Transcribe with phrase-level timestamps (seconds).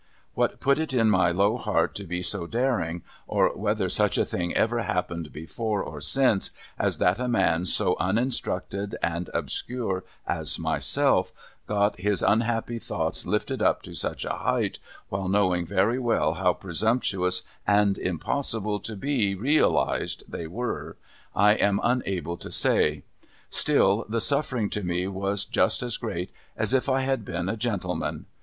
[0.35, 4.25] AVhat put it in my low heart to be so daring, or whether such a
[4.25, 10.57] thing ever happened before or since, as that a man so uninstructed and obscure as
[10.57, 11.31] myself
[11.67, 14.79] got his unhappy thoughts lifted up to such a height,
[15.09, 20.97] while knowing very well how presumptuous and impossible to be realised they were,
[21.35, 23.03] I am unable to say;
[23.51, 27.55] still, the suffering to me was just as great as if I had been a
[27.55, 28.25] gentle man.